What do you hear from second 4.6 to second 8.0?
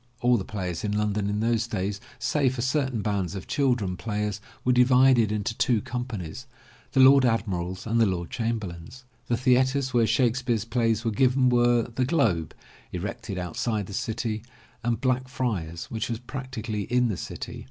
were divided into two companies, the Lord Admiral's